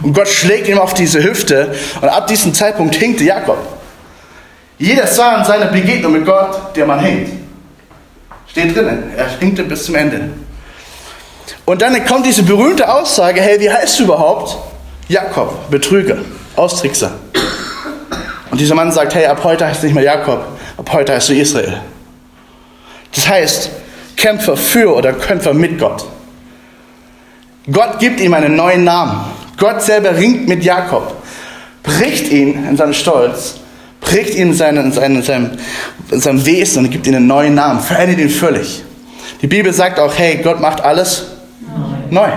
Und 0.03 0.13
Gott 0.13 0.27
schlägt 0.27 0.67
ihm 0.67 0.77
auf 0.77 0.93
diese 0.93 1.23
Hüfte 1.23 1.73
und 2.01 2.07
ab 2.07 2.27
diesem 2.27 2.53
Zeitpunkt 2.53 2.93
hinkte 2.93 3.23
Jakob. 3.23 3.74
Jeder 4.77 5.07
sah 5.07 5.37
in 5.37 5.45
seiner 5.45 5.67
Begegnung 5.67 6.13
mit 6.13 6.25
Gott, 6.25 6.75
der 6.75 6.85
Mann 6.85 6.99
hinkt. 6.99 7.31
Steht 8.47 8.75
drinnen, 8.75 9.11
er 9.15 9.27
hinkte 9.39 9.63
bis 9.63 9.85
zum 9.85 9.95
Ende. 9.95 10.29
Und 11.65 11.81
dann 11.81 12.05
kommt 12.05 12.25
diese 12.25 12.43
berühmte 12.43 12.91
Aussage, 12.91 13.41
hey, 13.41 13.59
wie 13.59 13.71
heißt 13.71 13.99
du 13.99 14.03
überhaupt? 14.03 14.57
Jakob, 15.07 15.69
Betrüger, 15.69 16.17
Austrickser. 16.55 17.11
Und 18.51 18.59
dieser 18.61 18.75
Mann 18.75 18.91
sagt, 18.91 19.15
hey, 19.15 19.25
ab 19.25 19.43
heute 19.43 19.65
heißt 19.65 19.81
du 19.81 19.87
nicht 19.87 19.95
mehr 19.95 20.03
Jakob, 20.03 20.45
ab 20.77 20.89
heute 20.93 21.13
heißt 21.13 21.29
du 21.29 21.33
Israel. 21.33 21.81
Das 23.13 23.27
heißt, 23.27 23.69
Kämpfer 24.15 24.57
für 24.57 24.93
oder 24.93 25.13
Kämpfer 25.13 25.53
mit 25.53 25.79
Gott. 25.79 26.05
Gott 27.71 27.99
gibt 27.99 28.19
ihm 28.19 28.33
einen 28.33 28.55
neuen 28.55 28.83
Namen. 28.83 29.25
Gott 29.57 29.81
selber 29.81 30.15
ringt 30.15 30.47
mit 30.47 30.63
Jakob, 30.63 31.15
bricht 31.83 32.29
ihn 32.31 32.67
in 32.67 32.77
seinem 32.77 32.93
Stolz, 32.93 33.55
bricht 34.05 34.35
ihn 34.35 34.49
in, 34.49 34.53
seinen, 34.53 34.85
in, 34.85 34.91
seinem, 34.91 35.15
in, 35.17 35.23
seinem, 35.23 35.51
in 36.11 36.21
seinem 36.21 36.45
Wesen 36.45 36.85
und 36.85 36.91
gibt 36.91 37.05
ihm 37.07 37.15
einen 37.15 37.27
neuen 37.27 37.55
Namen, 37.55 37.81
verändert 37.81 38.19
ihn 38.19 38.29
völlig. 38.29 38.83
Die 39.41 39.47
Bibel 39.47 39.73
sagt 39.73 39.99
auch, 39.99 40.13
hey, 40.15 40.39
Gott 40.41 40.61
macht 40.61 40.81
alles 40.81 41.25
neu. 42.09 42.29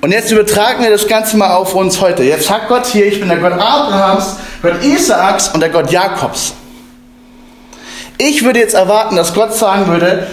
Und 0.00 0.10
jetzt 0.10 0.30
übertragen 0.32 0.82
wir 0.82 0.90
das 0.90 1.06
Ganze 1.06 1.36
mal 1.36 1.54
auf 1.54 1.74
uns 1.74 2.00
heute. 2.00 2.24
Jetzt 2.24 2.46
sagt 2.46 2.68
Gott 2.68 2.86
hier, 2.86 3.06
ich 3.06 3.20
bin 3.20 3.28
der 3.28 3.38
Gott 3.38 3.52
Abrahams, 3.52 4.36
Gott 4.60 4.82
Isaaks 4.82 5.48
und 5.48 5.60
der 5.60 5.70
Gott 5.70 5.90
Jakobs. 5.90 6.54
Ich 8.18 8.44
würde 8.44 8.58
jetzt 8.58 8.74
erwarten, 8.74 9.16
dass 9.16 9.32
Gott 9.32 9.54
sagen 9.54 9.86
würde, 9.86 10.26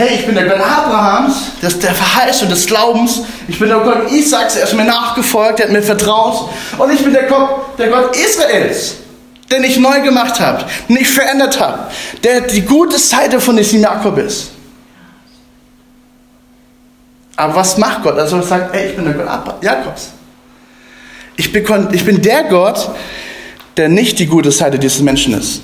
hey, 0.00 0.14
ich 0.14 0.24
bin 0.24 0.34
der 0.34 0.46
Gott 0.46 0.60
Abrahams, 0.60 1.34
das 1.60 1.78
der 1.78 1.94
Verheißung 1.94 2.48
des 2.48 2.66
Glaubens, 2.66 3.20
ich 3.48 3.58
bin 3.58 3.68
der 3.68 3.80
Gott 3.80 4.10
Isaaks, 4.10 4.56
er 4.56 4.64
ist 4.64 4.72
mir 4.72 4.84
nachgefolgt, 4.84 5.60
er 5.60 5.66
hat 5.66 5.72
mir 5.72 5.82
vertraut 5.82 6.48
und 6.78 6.90
ich 6.90 7.02
bin 7.04 7.12
der 7.12 7.24
Gott, 7.24 7.78
der 7.78 7.88
Gott 7.88 8.16
Israels, 8.16 8.94
den 9.50 9.62
ich 9.62 9.78
neu 9.78 10.00
gemacht 10.00 10.40
habe, 10.40 10.64
den 10.88 10.96
ich 10.96 11.08
verändert 11.08 11.60
habe, 11.60 11.90
der 12.24 12.40
die 12.40 12.62
gute 12.62 12.98
Seite 12.98 13.40
von 13.40 13.58
diesem 13.58 13.82
Jakob 13.82 14.16
ist. 14.16 14.52
Aber 17.36 17.56
was 17.56 17.76
macht 17.76 18.02
Gott? 18.02 18.18
Also 18.18 18.36
er 18.36 18.42
sagt, 18.42 18.74
ey, 18.74 18.90
ich 18.90 18.96
bin 18.96 19.04
der 19.04 19.14
Gott 19.14 19.62
Jakobs. 19.62 20.12
Ich 21.36 21.52
bin, 21.52 21.88
ich 21.92 22.04
bin 22.06 22.22
der 22.22 22.44
Gott, 22.44 22.90
der 23.76 23.90
nicht 23.90 24.18
die 24.18 24.26
gute 24.26 24.50
Seite 24.50 24.78
dieses 24.78 25.00
Menschen 25.00 25.34
ist. 25.34 25.60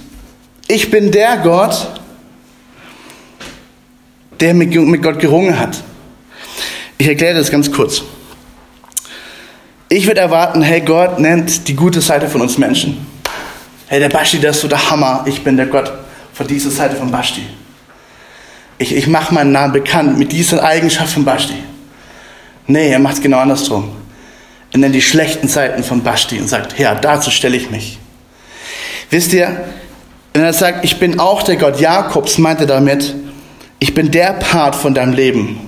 Ich 0.68 0.90
bin 0.90 1.10
der 1.10 1.38
Gott, 1.38 1.86
der 4.40 4.54
mit, 4.54 5.02
Gott 5.02 5.18
gerungen 5.18 5.58
hat. 5.58 5.82
Ich 6.98 7.08
erkläre 7.08 7.38
das 7.38 7.50
ganz 7.50 7.70
kurz. 7.70 8.02
Ich 9.88 10.06
würde 10.06 10.20
erwarten, 10.20 10.62
hey, 10.62 10.80
Gott 10.80 11.18
nennt 11.18 11.68
die 11.68 11.76
gute 11.76 12.00
Seite 12.00 12.28
von 12.28 12.40
uns 12.40 12.58
Menschen. 12.58 13.06
Hey, 13.86 14.00
der 14.00 14.08
Basti, 14.08 14.38
der 14.38 14.50
ist 14.50 14.60
so 14.60 14.68
der 14.68 14.90
Hammer. 14.90 15.24
Ich 15.26 15.44
bin 15.44 15.56
der 15.56 15.66
Gott 15.66 15.92
von 16.32 16.46
dieser 16.46 16.70
Seite 16.70 16.96
von 16.96 17.10
Basti. 17.10 17.42
Ich, 18.78 18.94
ich 18.94 19.06
mache 19.06 19.32
meinen 19.32 19.52
Namen 19.52 19.72
bekannt 19.72 20.18
mit 20.18 20.32
dieser 20.32 20.62
Eigenschaft 20.64 21.12
von 21.12 21.24
Basti. 21.24 21.54
Nee, 22.66 22.90
er 22.90 22.98
macht 22.98 23.14
es 23.14 23.22
genau 23.22 23.38
andersrum. 23.38 23.90
Er 24.72 24.78
nennt 24.78 24.94
die 24.94 25.02
schlechten 25.02 25.48
Seiten 25.48 25.84
von 25.84 26.02
Basti 26.02 26.38
und 26.38 26.48
sagt, 26.48 26.78
ja, 26.78 26.94
dazu 26.94 27.30
stelle 27.30 27.56
ich 27.56 27.70
mich. 27.70 27.98
Wisst 29.10 29.32
ihr, 29.32 29.64
wenn 30.34 30.42
er 30.42 30.52
sagt, 30.52 30.84
ich 30.84 30.98
bin 30.98 31.20
auch 31.20 31.44
der 31.44 31.56
Gott 31.56 31.80
Jakobs, 31.80 32.38
meint 32.38 32.60
er 32.60 32.66
damit, 32.66 33.14
ich 33.78 33.94
bin 33.94 34.10
der 34.10 34.32
Part 34.34 34.74
von 34.74 34.94
deinem 34.94 35.12
Leben, 35.12 35.60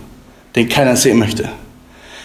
den 0.57 0.69
keiner 0.69 0.97
sehen 0.97 1.19
möchte. 1.19 1.49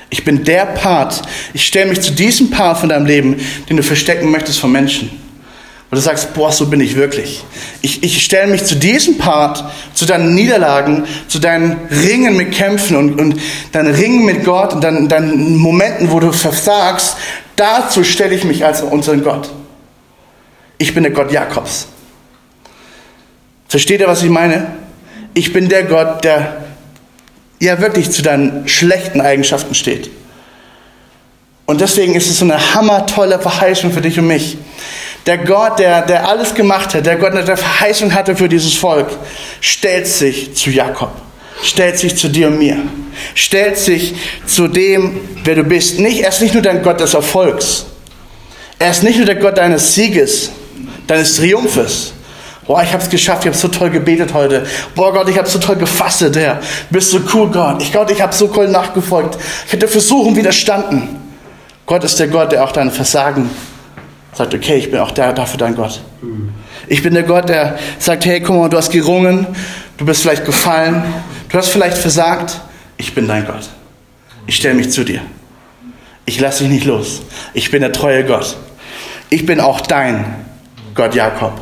Ich 0.10 0.24
bin 0.24 0.44
der 0.44 0.68
Part, 0.68 1.24
ich 1.54 1.66
stelle 1.66 1.90
mich 1.90 2.02
zu 2.02 2.12
diesem 2.12 2.52
Part 2.52 2.80
von 2.80 2.90
deinem 2.90 3.06
Leben, 3.06 3.36
den 3.70 3.78
du 3.78 3.84
verstecken 3.84 4.30
möchtest 4.30 4.60
von 4.60 4.72
Menschen. 4.72 5.10
Und 5.10 5.98
du 5.98 6.02
sagst, 6.02 6.34
boah, 6.34 6.52
so 6.52 6.68
bin 6.68 6.82
ich 6.82 6.96
wirklich. 6.96 7.44
Ich, 7.82 8.04
ich 8.04 8.24
stelle 8.24 8.52
mich 8.52 8.64
zu 8.64 8.76
diesem 8.76 9.18
Part, 9.18 9.64
zu 9.94 10.06
deinen 10.06 10.34
Niederlagen, 10.34 11.06
zu 11.28 11.40
deinen 11.40 11.80
Ringen 11.90 12.36
mit 12.36 12.52
Kämpfen 12.52 12.96
und, 12.96 13.20
und 13.20 13.40
deinen 13.72 13.94
Ringen 13.94 14.26
mit 14.26 14.44
Gott 14.44 14.74
und 14.74 14.84
deinen, 14.84 15.08
deinen 15.08 15.56
Momenten, 15.58 16.12
wo 16.12 16.20
du 16.20 16.32
versagst, 16.32 17.18
dazu 17.56 18.04
stelle 18.04 18.34
ich 18.34 18.44
mich 18.44 18.66
als 18.66 18.82
unseren 18.82 19.24
Gott. 19.24 19.52
Ich 20.80 20.94
bin 20.94 21.04
der 21.04 21.12
Gott 21.12 21.32
Jakobs. 21.32 21.88
Versteht 23.68 24.00
ihr, 24.00 24.08
was 24.08 24.24
ich 24.24 24.30
meine? 24.30 24.68
Ich 25.34 25.54
bin 25.54 25.70
der 25.70 25.84
Gott, 25.84 26.24
der 26.24 26.64
ja 27.60 27.80
wirklich 27.80 28.12
zu 28.12 28.22
deinen 28.22 28.68
schlechten 28.68 29.22
Eigenschaften 29.22 29.74
steht. 29.74 30.10
Und 31.66 31.82
deswegen 31.82 32.14
ist 32.16 32.30
es 32.30 32.40
so 32.40 32.46
eine 32.46 32.76
hammertolle 32.76 33.40
Verheißung 33.40 33.92
für 33.92 34.02
dich 34.02 34.20
und 34.20 34.28
mich. 34.28 34.58
Der 35.26 35.38
Gott, 35.38 35.80
der, 35.80 36.02
der 36.02 36.28
alles 36.28 36.54
gemacht 36.54 36.94
hat, 36.94 37.06
der 37.06 37.16
Gott, 37.16 37.34
der 37.34 37.56
Verheißung 37.56 38.14
hatte 38.14 38.36
für 38.36 38.50
dieses 38.50 38.74
Volk, 38.74 39.08
stellt 39.62 40.06
sich 40.06 40.54
zu 40.56 40.70
Jakob, 40.70 41.12
stellt 41.64 41.98
sich 41.98 42.18
zu 42.18 42.28
dir 42.28 42.48
und 42.48 42.60
mir, 42.60 42.78
stellt 43.34 43.78
sich 43.78 44.16
zu 44.46 44.68
dem, 44.68 45.22
wer 45.46 45.56
du 45.56 45.64
bist. 45.64 46.00
Nicht, 46.00 46.20
er 46.20 46.30
ist 46.30 46.42
nicht 46.42 46.54
nur 46.54 46.62
dein 46.62 46.84
Gott 46.84 47.00
des 47.00 47.14
Erfolgs, 47.14 47.86
er 48.80 48.92
ist 48.92 49.04
nicht 49.04 49.16
nur 49.16 49.26
der 49.26 49.36
Gott 49.36 49.58
deines 49.58 49.96
Sieges, 49.96 50.52
deines 51.08 51.38
Triumphes. 51.38 52.12
Boah, 52.66 52.82
ich 52.82 52.94
habe 52.94 53.04
es 53.04 53.10
geschafft, 53.10 53.44
ich 53.44 53.48
habe 53.48 53.58
so 53.58 53.68
toll 53.68 53.90
gebetet 53.90 54.34
heute. 54.34 54.66
Boah 54.96 55.12
Gott, 55.12 55.28
ich 55.30 55.38
habe 55.38 55.50
so 55.50 55.60
toll 55.60 55.76
gefastet, 55.76 56.36
Herr. 56.38 56.60
Bist 56.90 57.12
so 57.12 57.20
cool, 57.34 57.50
Gott. 57.52 57.82
Ich 57.82 57.92
Gott, 57.92 58.10
ich 58.10 58.22
habe 58.22 58.34
so 58.34 58.52
cool 58.56 58.70
nachgefolgt. 58.70 59.38
Ich 59.68 59.74
hätte 59.74 59.88
Versuchen 59.88 60.36
widerstanden. 60.36 61.20
Gott 61.86 62.04
ist 62.04 62.20
der 62.20 62.28
Gott, 62.28 62.52
der 62.52 62.64
auch 62.64 62.72
dein 62.72 62.92
Versagen 62.92 63.50
sagt, 64.34 64.54
okay, 64.54 64.76
ich 64.76 64.90
bin 64.90 65.00
auch 65.00 65.12
der, 65.12 65.34
dafür 65.34 65.58
dein 65.58 65.76
Gott. 65.76 66.02
Ich 66.88 67.04
bin 67.04 67.14
der 67.14 67.24
Gott, 67.24 67.50
der 67.50 67.78
sagt, 68.00 68.26
hey, 68.26 68.42
guck 68.42 68.56
mal, 68.56 68.70
du 68.70 68.78
hast 68.78 68.92
gerungen, 68.92 69.48
du 69.98 70.06
bist 70.06 70.22
vielleicht 70.22 70.46
gefallen, 70.46 71.04
du 71.50 71.58
hast 71.58 71.70
vielleicht 71.70 71.98
versagt. 71.98 72.60
Ich 72.98 73.14
bin 73.14 73.28
dein 73.28 73.46
Gott. 73.46 73.70
Ich 74.48 74.56
stelle 74.56 74.74
mich 74.76 74.92
zu 74.92 75.04
dir. 75.04 75.22
Ich 76.26 76.40
lasse 76.40 76.64
dich 76.64 76.72
nicht 76.72 76.86
los. 76.86 77.22
Ich 77.54 77.72
bin 77.72 77.82
der 77.82 77.92
treue 77.92 78.24
Gott. 78.24 78.56
Ich 79.30 79.46
bin 79.46 79.60
auch 79.60 79.82
dein 79.82 80.46
Gott 80.96 81.16
Jakob. 81.16 81.60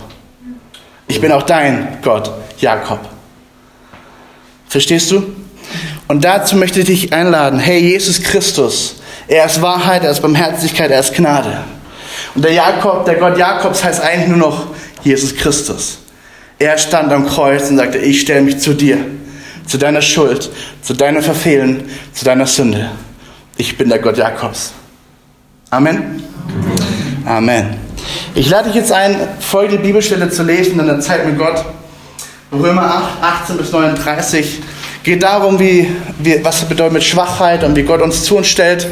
Ich 1.11 1.19
bin 1.19 1.33
auch 1.33 1.43
dein 1.43 1.97
Gott 2.01 2.31
Jakob. 2.59 3.01
Verstehst 4.69 5.11
du? 5.11 5.35
Und 6.07 6.23
dazu 6.23 6.55
möchte 6.55 6.79
ich 6.79 6.85
dich 6.85 7.11
einladen. 7.11 7.59
Hey, 7.59 7.79
Jesus 7.79 8.23
Christus, 8.23 8.95
er 9.27 9.45
ist 9.45 9.61
Wahrheit, 9.61 10.05
er 10.05 10.11
ist 10.11 10.21
Barmherzigkeit, 10.21 10.89
er 10.89 11.01
ist 11.01 11.13
Gnade. 11.13 11.65
Und 12.33 12.45
der 12.45 12.53
Jakob, 12.53 13.03
der 13.03 13.15
Gott 13.15 13.37
Jakobs 13.37 13.83
heißt 13.83 13.99
eigentlich 13.99 14.29
nur 14.29 14.37
noch 14.37 14.67
Jesus 15.03 15.35
Christus. 15.35 15.97
Er 16.59 16.77
stand 16.77 17.11
am 17.11 17.27
Kreuz 17.27 17.69
und 17.69 17.75
sagte, 17.75 17.97
ich 17.97 18.21
stelle 18.21 18.39
mich 18.39 18.59
zu 18.59 18.73
dir, 18.73 18.97
zu 19.67 19.77
deiner 19.77 20.01
Schuld, 20.01 20.49
zu 20.81 20.93
deinem 20.93 21.21
Verfehlen, 21.21 21.89
zu 22.13 22.23
deiner 22.23 22.47
Sünde. 22.47 22.89
Ich 23.57 23.77
bin 23.77 23.89
der 23.89 23.99
Gott 23.99 24.17
Jakobs. 24.17 24.71
Amen. 25.71 26.23
Amen. 27.25 27.90
Ich 28.35 28.49
lade 28.49 28.69
dich 28.69 28.75
jetzt 28.75 28.91
ein, 28.91 29.15
folgende 29.39 29.81
Bibelstelle 29.81 30.29
zu 30.29 30.43
lesen 30.43 30.77
der 30.85 30.99
Zeit 30.99 31.25
mit 31.25 31.37
Gott. 31.37 31.63
Römer 32.51 32.83
8, 33.21 33.43
18 33.43 33.57
bis 33.57 33.71
39 33.71 34.61
geht 35.03 35.23
darum, 35.23 35.59
wie, 35.59 35.89
wie, 36.19 36.43
was 36.43 36.63
bedeutet 36.65 36.93
mit 36.93 37.03
Schwachheit 37.03 37.63
und 37.63 37.75
wie 37.75 37.83
Gott 37.83 38.01
uns 38.01 38.23
zu 38.23 38.37
uns 38.37 38.47
stellt. 38.47 38.87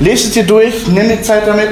Lest 0.00 0.26
es 0.26 0.30
dir 0.32 0.44
durch, 0.44 0.86
nimm 0.88 1.08
die 1.08 1.22
Zeit 1.22 1.46
damit. 1.46 1.70